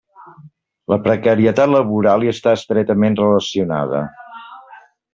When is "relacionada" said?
3.23-4.05